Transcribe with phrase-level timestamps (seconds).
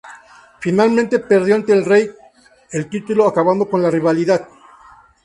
[0.59, 2.09] Finalmente perdió ante Rey
[2.71, 4.49] el título, acabando la rivalidad.